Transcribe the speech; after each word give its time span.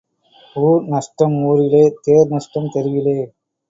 ஊர் 0.55 0.81
நஷ்டம் 0.87 1.37
ஊரிலே 1.43 1.83
தேர் 2.01 2.29
நஷ்டம் 2.29 2.71
தெருவிலே. 2.73 3.19